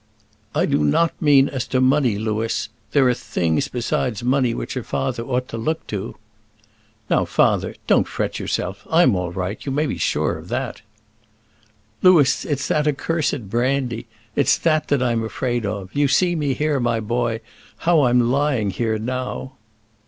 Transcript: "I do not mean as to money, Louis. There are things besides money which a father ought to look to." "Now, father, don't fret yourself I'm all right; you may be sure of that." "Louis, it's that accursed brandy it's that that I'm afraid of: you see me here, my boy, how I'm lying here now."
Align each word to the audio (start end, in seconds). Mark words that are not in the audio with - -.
"I 0.55 0.65
do 0.65 0.83
not 0.83 1.13
mean 1.21 1.47
as 1.47 1.67
to 1.67 1.79
money, 1.79 2.17
Louis. 2.17 2.69
There 2.91 3.07
are 3.07 3.13
things 3.13 3.67
besides 3.67 4.23
money 4.23 4.51
which 4.55 4.75
a 4.75 4.83
father 4.83 5.21
ought 5.21 5.47
to 5.49 5.57
look 5.59 5.85
to." 5.93 6.17
"Now, 7.07 7.23
father, 7.25 7.75
don't 7.85 8.07
fret 8.07 8.39
yourself 8.39 8.87
I'm 8.89 9.15
all 9.15 9.31
right; 9.31 9.63
you 9.63 9.71
may 9.71 9.85
be 9.85 9.99
sure 9.99 10.39
of 10.39 10.47
that." 10.47 10.81
"Louis, 12.01 12.45
it's 12.45 12.67
that 12.67 12.87
accursed 12.87 13.47
brandy 13.51 14.07
it's 14.35 14.57
that 14.57 14.87
that 14.87 15.03
I'm 15.03 15.23
afraid 15.23 15.67
of: 15.67 15.93
you 15.93 16.07
see 16.07 16.35
me 16.35 16.55
here, 16.55 16.79
my 16.79 16.99
boy, 16.99 17.39
how 17.85 18.01
I'm 18.05 18.31
lying 18.31 18.71
here 18.71 18.97
now." 18.97 19.51